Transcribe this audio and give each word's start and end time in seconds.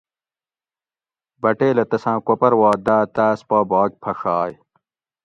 بٹیلہ 1.41 1.83
تساۤں 1.91 2.19
کوپۤر 2.25 2.53
وا 2.59 2.71
داۤ 2.85 3.03
تاۤس 3.15 3.39
پا 3.47 3.57
بھاگ 3.69 3.91
پھڛائے 4.03 4.53